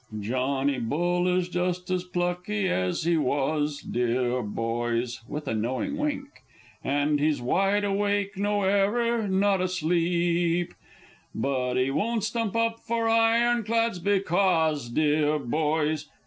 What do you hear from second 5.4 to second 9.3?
a knowing wink.) And he's wide awake no error!